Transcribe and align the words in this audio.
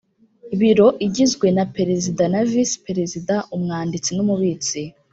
Biro 0.59 0.87
igizwe 1.07 1.47
na 1.57 1.65
Perezida 1.75 2.23
na 2.33 2.41
Visi 2.49 2.75
Perezida 2.87 3.35
Umwanditsi 3.55 4.09
n’umubitsi 4.13 4.81